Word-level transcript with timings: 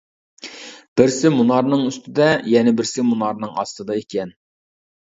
بىرسى 1.01 1.31
مۇنارنىڭ 1.35 1.85
ئۈستىدە، 1.91 2.31
يەنە 2.55 2.75
بىرسى 2.81 3.07
مۇنارنىڭ 3.13 3.57
ئاستىدا 3.59 4.01
ئىكەن. 4.03 4.39